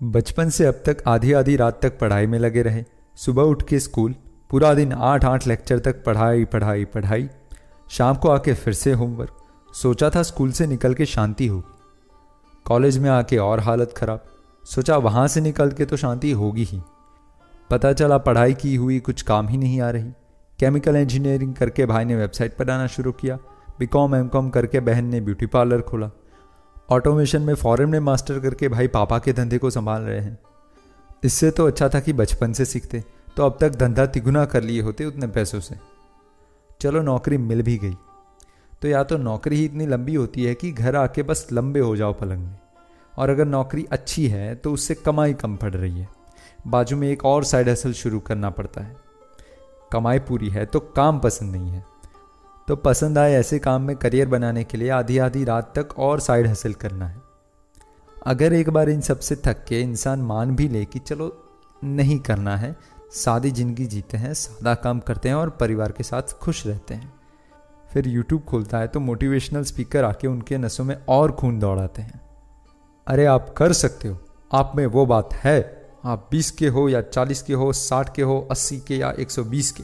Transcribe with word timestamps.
बचपन 0.00 0.48
से 0.48 0.64
अब 0.64 0.82
तक 0.86 1.02
आधी 1.06 1.32
आधी 1.32 1.54
रात 1.56 1.80
तक 1.82 1.98
पढ़ाई 1.98 2.26
में 2.26 2.38
लगे 2.38 2.62
रहे। 2.62 2.84
सुबह 3.18 3.42
उठ 3.42 3.62
के 3.68 3.78
स्कूल, 3.80 4.14
पूरा 4.50 4.72
दिन 4.74 4.92
आठ 4.92 5.24
आठ 5.24 5.46
लेक्चर 5.46 5.78
तक 5.78 6.04
पढ़ाई 6.04 6.44
पढ़ाई 6.44 6.84
पढ़ाई। 6.84 7.28
शाम 7.90 8.16
को 8.16 8.28
आके 8.28 8.54
फिर 8.54 8.74
से 8.74 8.92
होमवर्क। 8.92 9.42
सोचा 9.74 10.10
था 10.10 10.22
स्कूल 10.22 10.52
से 10.52 10.66
निकल 10.66 10.94
के 10.94 11.06
शांति 11.06 11.46
होगी 11.46 12.62
कॉलेज 12.66 12.98
में 12.98 13.10
आके 13.10 13.38
और 13.38 13.60
हालत 13.60 13.94
खराब। 13.96 14.24
सोचा 14.64 14.96
वहाँ 14.96 15.26
से 15.28 15.40
निकल 15.40 15.70
के 15.70 15.84
तो 15.84 15.96
शांति 15.96 16.30
होगी 16.32 16.64
ही। 16.64 16.80
पता 17.70 17.92
चला 17.92 18.18
पढ़ाई 18.18 18.54
की 18.54 18.74
हुई 18.76 19.00
कुछ 19.00 19.22
काम 19.22 19.48
ही 19.48 19.56
नहीं 19.56 19.80
आ 19.80 19.90
रही। 19.90 20.10
केमिकल 20.58 20.96
इंजीनियरिंग 20.96 21.54
करके 21.54 21.86
भाई 21.86 22.04
ने 22.04 22.16
वेबसाइट 22.16 22.58
बनाना 22.58 22.86
शुरू 22.86 23.12
किया। 23.12 23.38
बी 23.78 23.86
कॉम 23.86 24.14
एम 24.14 24.28
कॉम 24.28 24.50
करके 24.50 24.80
बहन 24.80 25.04
ने 25.04 25.20
ब्यूटी 25.20 25.46
पार्लर 25.46 25.80
खोला। 25.80 26.10
ऑटोमेशन 26.88 27.42
में 27.42 27.54
फॉरेन 27.54 27.88
में 27.88 27.98
मास्टर 28.00 28.38
करके 28.40 28.68
भाई 28.68 28.88
पापा 28.88 29.18
के 29.18 29.32
धंधे 29.32 29.58
को 29.58 29.70
संभाल 29.70 30.02
रहे 30.02 30.20
हैं। 30.20 30.38
इससे 31.24 31.50
तो 31.50 31.66
अच्छा 31.66 31.88
था 31.88 32.00
कि 32.00 32.12
बचपन 32.12 32.52
से 32.52 32.64
सीखते 32.64 33.02
तो 33.36 33.46
अब 33.46 33.56
तक 33.60 33.74
धंधा 33.74 34.06
तिगुना 34.06 34.44
कर 34.44 34.62
लिए 34.62 34.80
होते 34.82 35.04
उतने 35.04 35.26
पैसों 35.26 35.60
से। 35.60 35.74
चलो 36.80 37.02
नौकरी 37.02 37.38
मिल 37.38 37.62
भी 37.62 37.76
गई। 37.78 37.94
तो 38.82 38.88
या 38.88 39.02
तो 39.04 39.16
नौकरी 39.16 39.56
ही 39.56 39.64
इतनी 39.64 39.86
लंबी 39.86 40.14
होती 40.14 40.44
है 40.44 40.54
कि 40.54 40.70
घर 40.72 40.96
आके 40.96 41.22
बस 41.22 41.46
लंबे 41.52 41.80
हो 41.80 41.94
जाओ 41.96 42.12
पलंग 42.12 42.44
में, 42.44 42.58
और 43.14 43.30
अगर 43.30 43.44
नौकरी 43.44 43.86
अच्छी 43.92 44.26
है 44.28 44.54
तो 44.54 44.72
उससे 44.72 44.94
कमाई 44.94 45.34
कम 45.34 45.56
पड़ 45.56 45.72
रही 45.74 45.98
है। 46.00 46.08
बाजू 46.66 46.96
में 46.96 47.08
एक 47.08 47.24
और 47.24 47.44
साइड 47.44 47.68
हसल 47.68 47.92
शुरू 47.92 48.20
करना 48.20 48.50
पड़ता 48.50 48.80
है। 48.80 48.96
कमाई 49.92 50.18
पूरी 50.18 50.48
है 50.48 50.66
तो 50.66 50.80
काम 50.80 51.18
पसंद 51.20 51.52
नहीं 51.52 51.70
है। 51.70 51.84
तो 52.68 52.74
पसंद 52.76 53.18
आए 53.18 53.32
ऐसे 53.32 53.58
काम 53.58 53.82
में 53.82 53.94
करियर 53.96 54.28
बनाने 54.28 54.62
के 54.64 54.78
लिए 54.78 54.88
आधी 54.90 55.16
आधी 55.18 55.44
रात 55.44 55.72
तक 55.76 55.98
और 55.98 56.20
साइड 56.20 56.46
हासिल 56.46 56.74
करना 56.74 57.06
है। 57.06 57.20
अगर 58.26 58.52
एक 58.52 58.70
बार 58.70 58.88
इन 58.88 59.00
सबसे 59.00 59.36
थक 59.36 59.64
के 59.68 59.80
इंसान 59.80 60.22
मान 60.22 60.54
भी 60.56 60.68
ले 60.68 60.84
कि 60.84 60.98
चलो 60.98 61.30
नहीं 61.82 62.18
करना 62.18 62.56
है, 62.56 62.74
सादी 63.12 63.50
ज़िंदगी 63.50 63.86
जीते 63.86 64.16
हैं, 64.16 64.32
सादा 64.34 64.74
काम 64.74 65.00
करते 65.00 65.28
हैं 65.28 65.36
और 65.36 65.50
परिवार 65.50 65.92
के 65.92 66.04
साथ 66.04 66.34
खुश 66.40 66.66
रहते 66.66 66.94
हैं। 66.94 67.12
फिर 67.90 68.08
यूट्यूब 68.08 68.42
खोलता 68.42 68.78
है 68.78 68.88
तो 68.88 69.00
मोटिवेशनल 69.00 69.62
स्पीकर 69.62 70.04
आके 70.04 70.28
उनके 70.28 70.58
नसों 70.58 70.84
में 70.84 70.96
और 71.08 71.32
खून 71.32 71.58
दौड़ाते 71.58 72.02
हैं। 72.02 72.20
अरे 73.06 73.24
आप 73.26 73.54
कर 73.58 73.72
सकते 73.72 74.08
हो, 74.08 74.18
आप 74.50 74.72
में 74.76 74.84
वो 74.86 75.06
बात 75.06 75.34
है, 75.34 75.58
आप 76.04 76.28
20 76.32 76.50
के 76.50 76.68
हो 76.68 76.88
या 76.88 77.00
40 77.02 77.42
के 77.42 77.54
हो 77.54 77.72
60 77.72 78.14
के 78.16 78.22
हो 78.22 78.46
80 78.50 78.80
के 78.80 78.96
या 78.96 79.14
120 79.18 79.70
के, 79.70 79.82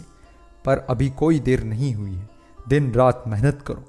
पर 0.64 0.86
अभी 0.91 1.11
कोई 1.11 1.41
देर 1.41 1.64
नहीं 1.64 1.95
हुई 1.95 2.12
है। 2.12 2.33
दिन 2.69 2.95
रात 2.95 3.25
मेहनत 3.27 3.62
करो। 3.62 3.84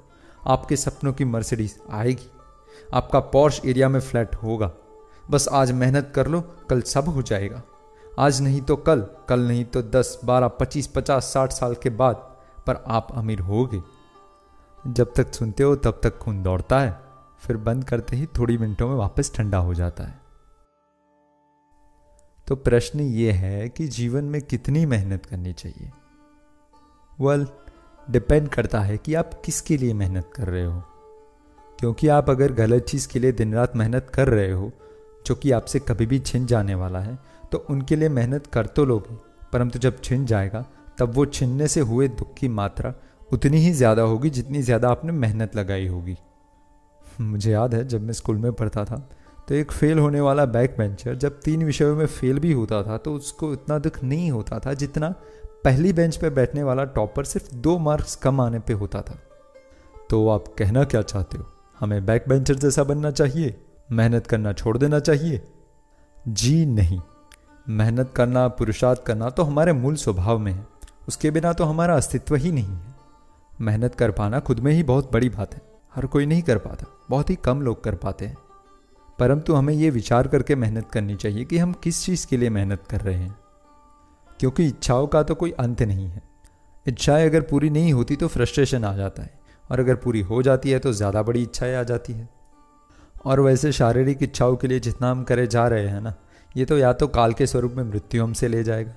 आपके 0.46 0.76
सपनों 0.76 1.12
की 1.12 1.24
मर्सिडीज 1.24 1.80
आएगी। 1.90 2.30
आपका 2.94 3.20
पॉर्श 3.20 3.60
एरिया 3.66 3.88
में 3.88 4.00
फ्लैट 4.00 4.34
होगा। 4.34 4.72
बस 5.30 5.48
आज 5.52 5.72
मेहनत 5.72 6.12
कर 6.14 6.26
लो 6.26 6.40
कल 6.40 6.82
सब 6.82 7.04
हो 7.04 7.22
जाएगा। 7.22 7.62
आज 8.18 8.40
नहीं 8.40 8.60
तो 8.60 8.76
कल 8.76 9.06
कल 9.28 9.40
नहीं 9.40 9.64
तो 9.64 9.82
दस 9.82 10.20
बारह 10.24 10.48
पच्चीस 10.48 10.86
पचास 10.86 11.24
साठ 11.24 11.52
साल 11.52 11.74
के 11.74 11.90
बाद 11.90 12.14
पर 12.66 12.84
आप 12.86 13.08
अमीर 13.12 13.40
होगे। 13.40 13.82
जब 14.86 15.12
तक 15.16 15.34
सुनते 15.34 15.62
हो 15.62 15.76
तब 15.76 16.00
तक 16.02 16.18
खून 16.18 16.42
दौड़ता 16.42 16.80
है। 16.80 17.00
फिर 17.40 17.56
बंद 17.56 17.84
करते 17.84 18.16
ही 18.16 18.26
थोड़ी 18.26 18.58
मिनटों 18.58 18.88
में 18.88 18.94
वापस 18.94 19.34
ठंडा 19.34 19.58
हो 19.58 19.74
जाता 19.74 20.04
है। 20.04 20.20
तो 22.46 22.56
प्रश्न 22.56 23.00
ये 23.00 23.32
है 23.32 23.68
कि 23.68 23.88
जीवन 23.88 24.24
में 24.24 24.42
कितनी 24.42 24.86
मेहनत 24.86 25.26
करनी 25.26 25.52
चाहिए? 25.52 25.92
वेल 27.20 27.44
well, 27.44 27.65
डिपेंड 28.08 28.48
करता 28.48 28.80
है 28.80 28.96
कि 28.98 29.14
आप 29.14 29.30
किसके 29.44 29.76
लिए 29.76 29.94
मेहनत 29.94 30.30
कर 30.34 30.48
रहे 30.48 30.64
हो। 30.64 30.82
क्योंकि 31.78 32.08
आप 32.08 32.30
अगर 32.30 32.52
गलत 32.52 32.84
चीज़ 32.84 33.08
के 33.08 33.18
लिए 33.18 33.32
दिन 33.32 33.54
रात 33.54 33.76
मेहनत 33.76 34.10
कर 34.14 34.28
रहे 34.28 34.50
हो, 34.50 34.70
जो 35.26 35.34
कि 35.34 35.50
आपसे 35.50 35.78
कभी 35.78 36.06
भी 36.06 36.18
छिन 36.20 36.46
जाने 36.46 36.74
वाला 36.74 37.00
है 37.00 37.18
तो 37.52 37.64
उनके 37.70 37.96
लिए 37.96 38.08
मेहनत 38.08 38.46
कर 38.46 38.66
तो 38.66 38.84
लोगे, 38.84 39.16
परंतु 39.52 39.78
जब 39.78 40.00
छिन 40.00 40.24
जाएगा, 40.26 40.64
तब 40.98 41.12
वो 41.14 41.24
छिनने 41.26 41.68
से 41.68 41.80
हुए 41.80 42.08
दुख 42.08 42.34
की 42.34 42.48
मात्रा 42.50 42.94
उतनी 43.30 43.58
ही 43.58 43.72
ज़्यादा 43.72 44.02
होगी 44.02 44.30
जितनी 44.30 44.62
ज़्यादा 44.62 44.88
आपने 44.88 45.12
मेहनत 45.12 45.56
लगाई 45.56 45.86
होगी। 45.86 46.16
मुझे 47.20 47.50
याद 47.52 47.74
है 47.74 47.86
जब 47.88 48.02
मैं 48.02 48.12
स्कूल 48.12 48.36
में 48.36 48.52
पढ़ता 48.52 48.84
था 48.84 48.96
तो 49.48 49.54
एक 49.54 49.72
फेल 49.72 49.98
होने 49.98 50.20
वाला 50.20 50.44
बैक 50.46 50.74
बेंचर 50.78 51.14
जब 51.14 51.40
तीन 51.40 51.64
विषयों 51.64 51.94
में 51.96 52.06
फेल 52.06 52.38
भी 52.38 52.52
होता 52.52 52.82
था 52.82 52.96
तो 52.98 53.14
उसको 53.14 53.52
इतना 53.52 53.78
दुख 53.78 54.02
नहीं 54.04 54.30
होता 54.30 54.58
था 54.58 54.74
जितना 54.74 55.14
पहली 55.64 55.92
बेंच 55.92 56.16
पर 56.16 56.30
बैठने 56.30 56.62
वाला 56.62 56.84
टॉपर 56.84 57.24
सिर्फ़ 57.24 57.54
दो 57.54 57.78
मार्क्स 57.78 58.16
कम 58.16 58.40
आने 58.40 58.58
पे 58.58 58.72
होता 58.72 59.02
था। 59.02 59.18
तो 60.10 60.28
आप 60.28 60.44
कहना 60.58 60.84
क्या 60.84 61.02
चाहते 61.02 61.38
हो? 61.38 61.52
हमें 61.80 62.06
बैक 62.06 62.24
बेंचर 62.28 62.54
जैसा 62.54 62.84
बनना 62.84 63.10
चाहिए? 63.10 63.64
मेहनत 63.92 64.26
करना 64.26 64.52
छोड़ 64.52 64.78
देना 64.78 64.98
चाहिए? 64.98 65.44
जी 66.28 66.66
नहीं। 66.66 67.00
मेहनत 67.68 68.12
करना, 68.16 68.48
पुरुषार्थ 68.48 69.02
करना 69.02 69.30
तो 69.30 69.42
हमारे 69.42 69.72
मूल 69.72 69.94
स्वभाव 69.94 70.38
में 70.38 70.52
है। 70.52 70.66
उसके 71.08 71.30
बिना 71.30 71.52
तो 71.52 71.64
हमारा 71.64 71.96
अस्तित्व 71.96 72.34
ही 72.34 72.52
नहीं 72.52 72.68
है। 72.68 72.94
मेहनत 73.60 73.94
कर 73.94 74.10
पाना 74.10 74.40
खुद 74.40 74.58
में 74.58 74.72
ही 74.72 74.82
बहुत 74.82 75.12
बड़ी 75.12 75.28
बात 75.28 75.54
है। 75.54 75.60
हर 75.94 76.06
कोई 76.06 76.26
नहीं 76.26 76.42
कर 76.42 76.58
पाता। 76.58 76.86
बहुत 77.10 77.30
ही 77.30 77.34
कम 77.34 77.62
लोग 77.62 77.84
कर 77.84 77.94
पाते 77.94 78.26
हैं। 78.26 78.36
परंतु 79.18 79.54
हमें 79.54 79.74
ये 79.74 79.90
विचार 79.90 80.28
करके 80.28 80.54
मेहनत 80.54 80.90
करनी 80.92 81.16
चाहिए 81.16 81.44
कि 81.44 81.58
हम 81.58 81.72
किस 81.72 82.04
चीज़ 82.04 82.26
के 82.26 82.36
लिए 82.36 82.50
मेहनत 82.50 82.82
कर 82.90 83.00
रहे 83.00 83.14
हैं। 83.14 83.38
क्योंकि 84.40 84.66
इच्छाओं 84.66 85.06
का 85.06 85.22
तो 85.22 85.34
कोई 85.34 85.50
अंत 85.50 85.82
नहीं 85.82 86.08
है। 86.08 86.22
इच्छाएँ 86.86 87.26
अगर 87.26 87.40
पूरी 87.42 87.70
नहीं 87.70 87.92
होती 87.92 88.16
तो 88.16 88.28
फ्रस्ट्रेशन 88.28 88.84
आ 88.84 88.94
जाता 88.96 89.22
है, 89.22 89.30
और 89.70 89.80
अगर 89.80 89.94
पूरी 89.96 90.20
हो 90.22 90.42
जाती 90.42 90.70
है 90.70 90.78
तो 90.78 90.92
ज़्यादा 90.92 91.22
बड़ी 91.22 91.42
इच्छाएँ 91.42 91.74
आ 91.74 91.82
जाती 91.82 92.12
है। 92.12 92.28
और 93.24 93.40
वैसे 93.40 93.72
शारीरिक 93.72 94.22
इच्छाओं 94.22 94.56
के 94.56 94.68
लिए 94.68 94.80
जितना 94.80 95.10
हम 95.10 95.22
करे 95.24 95.46
जा 95.46 95.66
रहे 95.68 95.88
हैं 95.88 96.00
ना, 96.00 96.14
ये 96.54 96.64
तो 96.64 96.78
या 96.78 96.92
तो 96.92 97.08
काल 97.08 97.32
के 97.32 97.46
स्वरूप 97.46 97.72
में 97.72 97.84
मृत्यु 97.84 98.22
हमसे 98.22 98.48
ले 98.48 98.62
जाएगा, 98.64 98.94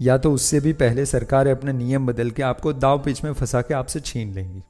या 0.00 0.16
तो 0.18 0.32
उससे 0.32 0.60
भी 0.60 0.72
पहले 0.74 1.06
सरकार 1.06 1.48
अपने 1.48 1.72
नियम 1.72 2.06
बदल 2.06 2.30
के 2.30 2.42
आपको 2.42 2.72
दाव 2.72 3.02
पिच 3.02 3.22
में 3.24 3.32
फंसा 3.32 3.62
के 3.62 3.74
आपसे 3.74 4.00
छीन 4.00 4.32
लेंगी। 4.32 4.62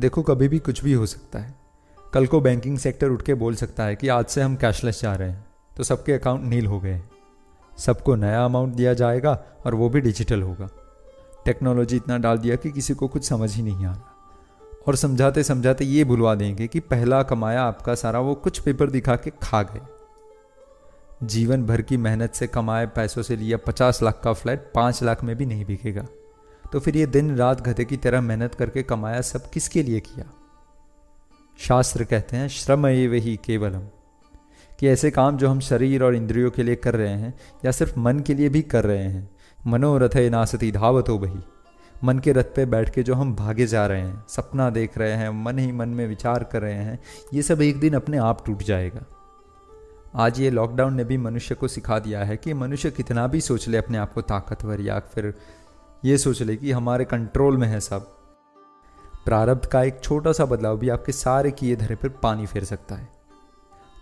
देखो, 0.00 0.22
कभी 0.22 0.48
भी 0.48 0.58
कुछ 0.58 0.84
भी 0.84 0.92
हो 0.92 1.06
सकता 1.06 1.38
है। 1.38 1.54
कल 1.98 2.26
को 2.26 2.40
बैंकिंग 2.40 2.78
सेक्टर 2.78 3.10
उठ 3.10 3.22
के 3.22 3.34
बोल 3.34 3.54
सकता 3.54 3.84
है 3.84 3.96
कि 3.96 4.08
आज 4.08 4.24
से 4.26 4.42
हम 4.42 4.56
कैशलेस 4.56 5.00
जा 5.02 5.14
रहे 5.14 5.28
हैं 5.28 5.44
तो 5.76 5.82
सबके 5.82 6.12
अकाउंट 6.12 6.42
नील 6.44 6.66
हो 6.66 6.80
गए 6.80 6.90
हैं। 6.90 7.10
सबको 7.78 8.14
नया 8.14 8.44
अमाउंट 8.44 8.74
दिया 8.74 8.94
जाएगा 8.94 9.44
और 9.66 9.74
वो 9.74 9.88
भी 9.88 10.00
डिजिटल 10.00 10.42
होगा। 10.42 10.68
टेक्नोलॉजी 11.44 11.96
इतना 11.96 12.18
डाल 12.18 12.38
दिया 12.38 12.56
कि 12.56 12.70
किसी 12.70 12.94
को 12.94 13.08
कुछ 13.08 13.24
समझ 13.24 13.54
ही 13.54 13.62
नहीं 13.62 13.86
आ 13.86 13.92
रहा। 13.92 14.12
और 14.88 14.96
समझाते 14.96 15.42
समझाते 15.42 15.84
ये 15.84 16.04
भुलवा 16.04 16.34
देंगे 16.34 16.66
कि 16.66 16.80
पहला 16.80 17.22
कमाया 17.22 17.62
आपका 17.62 17.94
सारा, 17.94 18.20
वो 18.20 18.34
कुछ 18.34 18.58
पेपर 18.58 18.90
दिखा 18.90 19.16
के 19.16 19.30
खा 19.42 19.62
गए। 19.62 19.80
जीवन 21.22 21.64
भर 21.64 21.82
की 21.82 21.96
मेहनत 21.96 22.34
से 22.34 22.46
कमाए 22.46 22.86
पैसों 22.86 23.22
से 23.22 23.36
लिया 23.36 23.56
पचास 23.56 24.02
लाख 24.02 24.20
का 24.24 24.32
फ्लैट 24.32 24.72
पाँच 24.74 25.02
लाख 25.02 25.24
में 25.24 25.36
भी 25.36 25.46
नहीं 25.46 25.64
बिकेगा। 25.64 26.06
तो 26.72 26.80
फिर 26.80 26.96
ये 26.96 27.06
दिन 27.06 27.36
रात 27.36 27.60
गधे 27.60 27.84
की 27.84 27.96
तरह 27.96 28.20
मेहनत 28.20 28.54
करके 28.54 28.82
कमाया 28.82 29.20
सब 29.20 29.50
किसके 29.50 29.82
लिए 29.82 30.00
किया? 30.00 30.24
शास्त्र 31.58 32.04
कहते 32.04 32.36
हैं, 32.36 32.48
श्रम 32.48 32.86
ये 32.86 33.08
वही 33.08 33.36
केवलम। 33.36 33.82
कि 34.80 34.88
ऐसे 34.88 35.10
काम 35.10 35.36
जो 35.36 35.48
हम 35.48 35.60
शरीर 35.60 36.02
और 36.02 36.14
इंद्रियों 36.14 36.50
के 36.50 36.62
लिए 36.62 36.76
कर 36.76 36.94
रहे 36.94 37.12
हैं, 37.12 37.34
या 37.64 37.70
सिर्फ़ 37.70 37.98
मन 37.98 38.20
के 38.20 38.34
लिए 38.34 38.48
भी 38.48 38.62
कर 38.62 38.84
रहे 38.84 39.04
हैं। 39.04 39.30
मनोरथ 39.66 40.10
है 40.14 40.30
नासती 40.30 40.72
धावत 40.72 41.08
हो 41.08 41.18
बही। 41.18 41.38
मन 42.04 42.18
के 42.18 42.32
रथ 42.32 42.44
पे 42.44 42.66
बैठ 42.66 42.90
के 42.90 43.02
जो 43.02 43.14
हम 43.14 43.34
भागे 43.34 43.66
जा 43.66 43.86
रहे 43.86 44.00
हैं, 44.00 44.24
सपना 44.28 44.70
देख 44.70 44.98
रहे 44.98 45.12
हैं, 45.12 45.44
मन 45.44 45.58
ही 45.58 45.72
मन 45.72 45.88
में 45.88 46.06
विचार 46.06 46.44
कर 46.44 46.62
रहे 46.62 46.74
हैं, 46.74 46.98
ये 47.34 47.42
सब 47.42 47.62
एक 47.62 47.80
दिन 47.80 47.94
अपने 47.94 48.18
आप 48.18 48.46
टूट 48.46 48.62
जाएगा। 48.62 49.02
आज 50.14 50.40
ये 50.40 50.50
लॉकडाउन 50.50 50.94
ने 50.94 51.04
भी 51.04 51.16
मनुष्य 51.16 51.54
को 51.54 51.68
सिखा 51.68 51.98
दिया 51.98 52.24
है 52.24 52.36
कि 52.36 52.54
मनुष्य 52.54 52.90
कितना 52.90 53.26
भी 53.26 53.40
सोच 53.40 53.68
ले, 53.68 53.78
अपने 53.78 53.98
आप 53.98 54.12
को 54.12 54.22
ताकतवर 54.22 54.80
या 54.80 55.00
फिर 55.00 55.34
ये 56.04 56.18
सोच 56.18 56.42
ले 56.42 56.56
कि 56.56 56.72
हमारे 56.72 57.04
कंट्रोल 57.04 57.56
में 57.56 57.68
है 57.68 57.80
सब। 57.80 58.00
प्रारब्ध 59.24 59.66
का 59.66 59.82
एक 59.82 60.00
छोटा 60.02 60.32
सा 60.32 60.44
बदलाव 60.44 60.78
भी 60.78 60.88
आपके 60.88 61.12
सारे 61.12 61.50
किए 61.50 61.76
धरे 61.76 61.94
पर 61.94 62.08
पानी 62.08 62.46
फेर 62.46 62.64
सकता 62.64 62.94
है। 62.94 63.15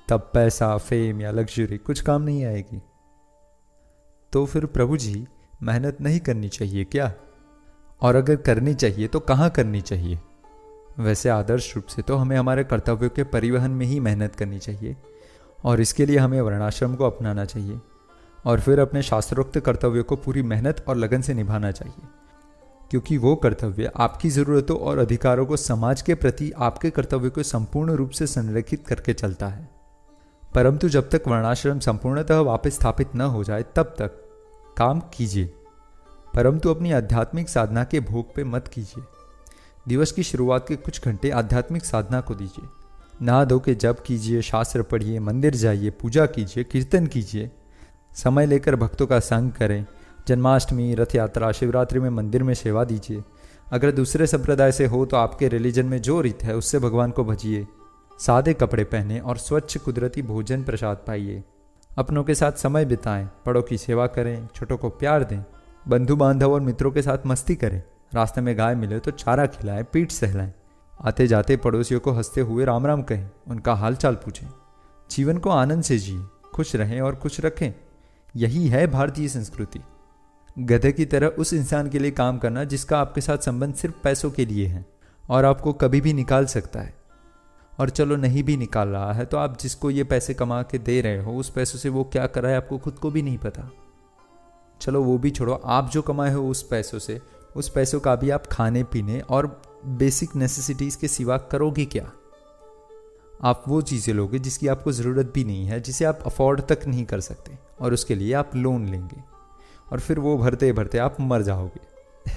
तब 0.09 0.31
पैसा 0.35 0.77
फेम 0.77 1.21
या 1.21 1.31
लग्जरी 1.31 1.79
कुछ 1.79 2.01
काम 2.01 2.23
नहीं 2.23 2.45
आएगी। 2.45 2.83
तो 4.33 4.47
फिर 4.47 4.67
प्रभु 4.67 4.97
जी, 4.97 5.27
मेहनत 5.63 6.01
नहीं 6.01 6.21
करनी 6.21 6.49
चाहिए 6.49 6.85
क्या? 6.85 7.13
और 8.03 8.17
अगर 8.17 8.37
करनी 8.37 8.75
चाहिए 8.75 9.09
तो 9.09 9.21
कहाँ 9.21 9.51
करनी 9.51 9.81
चाहिए? 9.81 10.19
वैसे 10.99 11.29
आदर्श 11.29 11.77
रूप 11.77 11.87
से 11.87 12.03
तो 12.03 12.17
हमें 12.17 12.37
हमारे 12.37 12.65
कर्तव्यों 12.65 13.11
के 13.11 13.25
परिवहन 13.25 13.71
में 13.71 13.87
ही 13.87 14.01
मेहनत 14.01 14.35
करनी 14.37 14.59
चाहिए, 14.59 14.97
और 15.65 15.81
इसके 15.81 16.07
लिए 16.07 16.19
हमें 16.19 16.41
वर्णाश्रम 16.41 16.95
को 16.95 17.05
अपनाना 17.05 17.45
चाहिए, 17.45 17.81
और 18.47 18.61
फिर 18.61 18.79
अपने 18.79 19.03
शास्त्रोक्त 19.03 19.59
कर्तव्यों 19.59 20.05
को 20.05 20.17
पूरी 20.17 20.43
मेहनत 20.43 20.85
और 20.89 20.97
लगन 20.97 21.21
से 21.21 21.35
निभाना 21.35 21.71
चाहिए। 21.71 22.09
क्योंकि 22.91 23.19
वो 23.19 23.37
कर्तव्य 23.37 23.93
आपकी 23.97 24.31
ज़रूरतों 24.31 24.79
और 24.79 24.99
अधिकारों 24.99 25.47
को 25.47 25.57
समाज 25.57 26.03
के 26.03 26.15
प्रति 26.15 26.53
आपके 26.57 26.91
कर्तव्य 26.91 27.31
को 27.31 27.43
संपूर्ण 27.43 27.93
रूप 27.93 28.11
से 28.11 28.27
संरक्षित 28.27 28.87
करके 28.87 29.13
चलता 29.13 29.49
है। 29.49 29.74
परंतु 30.55 30.89
जब 30.89 31.11
तक 31.11 31.23
वर्णाश्रम 31.29 31.79
संपूर्णतः 31.79 32.39
वापस 32.39 32.71
स्थापित 32.71 33.15
न 33.15 33.21
हो 33.21 33.45
जाए, 33.45 33.65
तब 33.77 33.95
तक 33.99 34.11
काम 34.79 35.01
कीजिए। 35.01 35.55
परंतु 36.35 36.71
अपनी 36.71 36.93
आध्यात्मिक 36.93 37.49
साधना 37.49 37.85
के 37.85 38.01
भोग 38.01 38.35
पे 38.35 38.45
मत 38.45 38.69
कीजिए। 38.69 39.05
दिवस 39.89 40.13
की 40.13 40.23
शुरुआत 40.23 40.69
के 40.69 40.77
कुछ 40.77 41.05
घंटे 41.05 41.31
आध्यात्मिक 41.31 41.85
साधना 41.85 42.21
को 42.21 42.35
दीजिए। 42.35 42.69
नहा 43.23 43.45
धो 43.45 43.59
के 43.59 43.75
जप 43.75 43.97
कीजिए, 44.07 44.43
शास्त्र 44.43 44.83
पढ़िए, 44.83 45.21
मंदिर 45.21 45.55
जाइए, 45.55 45.91
पूजा 45.91 46.27
कीजिए, 46.27 46.65
कीर्तन 46.65 47.07
कीजिए। 47.07 47.51
समय 48.15 48.47
लेकर 48.47 48.77
भक्तों 48.77 49.07
का 49.07 49.21
संग 49.21 49.53
करें। 49.53 49.87
जन्माष्टमी 50.29 50.95
रथ 50.95 51.15
यात्रा 51.15 51.53
शिवरात्रि 51.53 52.01
में 52.01 52.11
मंदिर 52.11 52.43
में 52.43 52.55
सेवा 52.55 52.85
दीजिए। 52.85 53.23
अगर 53.73 53.91
दूसरे 53.91 54.27
संप्रदाय 54.27 54.73
से 54.73 54.87
हो 54.87 55.07
तो 55.07 55.17
आपके 55.17 55.49
रिलीजन 55.49 55.87
में 55.87 56.03
जो 56.03 56.21
रीत 56.21 56.43
है, 56.43 56.57
उससे 56.57 56.79
भगवान 56.79 57.11
को 57.11 57.25
भजिए। 57.25 57.67
सादे 58.19 58.55
कपड़े 58.55 58.85
पहने 58.85 59.21
और 59.21 59.37
स्वच्छ 59.37 59.79
कुदरती 59.79 60.23
भोजन 60.23 60.63
प्रसाद 60.63 60.97
पाइए। 60.97 61.45
अपनों 61.99 62.25
के 62.25 62.35
साथ 62.35 62.53
समय 62.53 62.85
बिताएँ, 62.85 63.25
बड़ों 63.47 63.63
की 63.63 63.79
सेवा 63.79 64.07
करें, 64.07 64.49
छोटों 64.55 64.77
को 64.77 64.91
प्यार 64.91 65.25
दें 65.25 65.45
बंधु 65.89 66.17
बांधव 66.17 66.53
और 66.53 66.61
मित्रों 66.61 66.91
के 66.91 67.03
साथ 67.03 67.19
मस्ती 67.27 67.57
करें। 67.57 67.83
रास्ते 68.15 68.41
में 68.41 68.59
गाय 68.59 68.75
मिले 68.75 68.99
तो 68.99 69.11
चारा 69.11 69.47
खिलाएँ, 69.47 69.83
पीठ 69.83 70.11
सहलाएँ। 70.11 70.53
आते 71.05 71.27
जाते 71.27 71.57
पड़ोसियों 71.57 72.01
को 72.01 72.13
हँसते 72.13 72.41
हुए 72.41 72.65
राम 72.65 72.87
राम 72.87 73.03
कहें, 73.03 73.31
उनका 73.49 73.75
हाल 73.75 73.95
चाल 73.95 74.15
पूछें। 74.15 74.47
जीवन 75.11 75.39
को 75.39 75.51
आनंद 75.51 75.83
से 75.83 75.99
जिए, 75.99 76.23
खुश 76.55 76.77
रहें 76.77 77.01
और 77.01 77.17
खुश 77.17 77.41
रखें। 77.41 77.73
यही 78.37 78.69
है 78.69 78.87
भारतीय 78.87 79.29
संस्कृति। 79.29 79.81
गधे 80.59 80.93
की 80.93 81.05
तरह 81.05 81.27
उस 81.27 81.53
इंसान 81.53 81.89
के 81.89 81.99
लिए 81.99 82.11
काम 82.11 82.39
करना 82.39 82.65
जिसका 82.65 82.99
आपके 82.99 83.21
साथ 83.21 83.39
संबंध 83.39 83.75
सिर्फ़ 83.75 83.97
पैसों 84.05 84.31
के 84.31 84.47
लिए 84.47 84.67
है 84.67 84.87
और 85.31 85.45
आपको 85.45 85.73
कभी 85.73 86.01
भी 86.01 86.13
निकाल 86.13 86.47
सकता 86.47 86.81
है। 86.81 87.04
और 87.81 87.91
चलो 87.91 88.17
नहीं 88.17 88.43
भी 88.43 88.57
निकाल 88.57 88.89
रहा 88.89 89.13
है 89.13 89.25
तो 89.25 89.37
आप 89.37 89.59
जिसको 89.59 89.91
ये 89.91 90.05
पैसे 90.05 90.35
कमा 90.35 90.63
के 90.63 90.79
दे 90.79 91.01
रहे 91.01 91.23
हो, 91.23 91.37
उस 91.37 91.51
पैसों 91.51 91.79
से 91.79 91.89
वो 91.89 92.05
क्या 92.05 92.27
कर 92.27 92.43
रहा 92.43 92.51
है 92.51 92.57
आपको 92.57 92.79
खुद 92.79 92.99
को 92.99 93.11
भी 93.11 93.23
नहीं 93.23 93.39
पता। 93.39 93.71
चलो 94.81 95.03
वो 95.03 95.19
भी 95.19 95.31
छोड़ो, 95.31 95.55
आप 95.65 95.91
जो 95.91 96.03
कमाए 96.03 96.33
हो 96.33 96.49
उस 96.49 96.63
पैसों 96.63 96.99
से, 96.99 97.21
उस 97.57 97.69
पैसों 97.69 98.01
का 98.01 98.17
भी 98.17 98.31
आप 98.31 98.47
खाने 98.47 98.85
पीने 98.85 99.21
और 99.21 99.63
बेसिक 99.87 100.37
नेसेसिटीज़ 100.37 100.99
के 100.99 101.09
सिवा 101.09 101.39
करोगे 101.39 101.85
क्या? 101.85 102.13
आप 103.43 103.65
वो 103.69 103.83
चीज़ें 103.83 104.15
लोगे 104.15 104.39
जिसकी 104.39 104.69
आपको 104.69 104.93
ज़रूरत 104.93 105.33
भी 105.35 105.45
नहीं 105.45 105.65
है, 105.65 105.81
जिसे 105.81 106.05
आप 106.05 106.19
अफोर्ड 106.27 106.61
तक 106.61 106.81
नहीं 106.87 107.05
कर 107.05 107.21
सकते, 107.21 107.59
और 107.81 107.93
उसके 107.93 108.15
लिए 108.15 108.33
आप 108.35 108.57
लोन 108.57 108.87
लेंगे, 108.87 109.23
और 109.93 110.01
फिर 110.01 110.19
वो 110.19 110.39
भरते 110.39 110.73
भरते 110.73 110.99
आप 110.99 111.17
मर 111.21 111.43
जाओगे। 111.43 111.95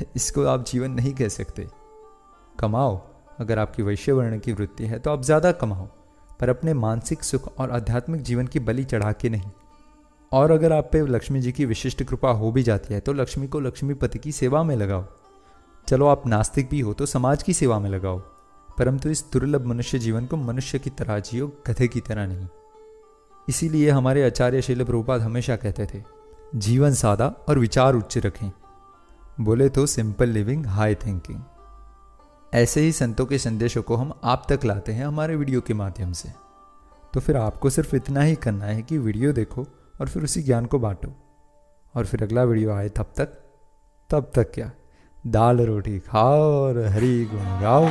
इसको 0.16 0.44
आप 0.44 0.66
जीवन 0.66 0.92
नहीं 0.92 1.14
कह 1.14 1.28
सकते। 1.28 1.68
कमाओ। 2.60 3.17
अगर 3.38 3.60
आपकी 3.60 3.84
वैश्य 3.84 4.12
वर्ण 4.12 4.40
की 4.40 4.54
वृत्ति 4.54 4.86
है 4.86 5.00
तो 5.00 5.12
आप 5.12 5.22
ज़्यादा 5.24 5.52
कमाओ, 5.54 5.88
पर 6.40 6.50
अपने 6.50 6.74
मानसिक 6.76 7.24
सुख 7.24 7.48
और 7.60 7.72
आध्यात्मिक 7.72 8.22
जीवन 8.22 8.48
की 8.48 8.60
बलि 8.62 8.84
चढ़ा 8.86 9.12
के 9.12 9.30
नहीं। 9.30 9.52
और 10.32 10.52
अगर 10.52 10.74
आप 10.74 10.90
पे 10.94 11.02
लक्ष्मी 11.08 11.42
जी 11.42 11.52
की 11.52 11.66
विशिष्ट 11.66 12.04
कृपा 12.04 12.32
हो 12.32 12.52
भी 12.52 12.64
जाती 12.64 12.94
है 12.94 13.00
तो 13.00 13.14
लक्ष्मी 13.14 13.48
को 13.48 13.60
लक्ष्मीपति 13.60 14.20
की 14.20 14.32
सेवा 14.34 14.64
में 14.64 14.76
लगाओ। 14.76 15.06
चलो 15.88 16.08
आप 16.08 16.28
नास्तिक 16.28 16.70
भी 16.70 16.80
हो 16.80 16.94
तो 16.94 17.06
समाज 17.06 17.44
की 17.44 17.54
सेवा 17.54 17.80
में 17.80 17.90
लगाओ, 17.90 18.20
परंतु 18.70 19.10
इस 19.10 19.24
दुर्लभ 19.34 19.66
मनुष्य 19.66 20.00
जीवन 20.00 20.26
को 20.26 20.38
मनुष्य 20.38 20.80
की 20.80 20.90
तरह 20.92 21.20
जियो, 21.22 21.48
गधे 21.68 21.88
की 21.88 22.02
तरह 22.02 22.28
नहीं। 22.28 22.48
इसीलिए 23.48 23.90
हमारे 23.90 24.26
आचार्य 24.26 24.62
शिल 24.62 24.84
प्रभुपाद 24.84 25.22
हमेशा 25.22 25.56
कहते 25.56 25.86
थे, 25.86 26.04
जीवन 26.56 26.94
सादा 26.96 27.28
और 27.50 27.60
विचार 27.60 27.96
उच्च 27.96 28.18
रखें। 28.18 28.52
बोले 29.40 29.70
तो 29.70 29.86
सिंपल 29.88 30.30
लिविंग 30.30 30.66
हाई 30.68 30.96
थिंकिंग 30.98 31.40
ऐसे 32.54 32.82
ही 32.82 32.92
संतों 32.92 33.26
के 33.26 33.38
संदेशों 33.38 33.82
को 33.82 33.96
हम 33.96 34.14
आप 34.24 34.46
तक 34.52 34.66
लाते 34.66 34.92
हैं 34.92 35.06
हमारे 35.06 35.36
वीडियो 35.36 35.62
के 35.62 35.74
माध्यम 35.74 36.12
से। 36.14 36.30
तो 37.14 37.20
फिर 37.20 37.38
आपको 37.38 37.70
सिर्फ़ 37.70 37.96
इतना 37.96 38.22
ही 38.22 38.36
करना 38.36 38.66
है 38.66 38.82
कि 38.82 38.98
वीडियो 38.98 39.34
देखो 39.34 39.68
और 40.02 40.08
फिर 40.08 40.24
उसी 40.24 40.44
ज्ञान 40.44 40.66
को 40.66 40.80
बांटो। 40.80 41.14
और 41.96 42.06
फिर 42.06 42.24
अगला 42.24 42.44
वीडियो 42.44 42.74
आए 42.74 42.90
तब 42.90 43.06
तक 43.18 43.30
तब 44.10 44.32
तक 44.36 44.52
क्या? 44.54 44.72
दाल 45.28 45.62
रोटी 45.62 46.00
खाओ 46.00 46.42
और 46.42 46.86
हरी 46.86 47.26
गुण 47.26 47.62
गाओ। 47.62 47.88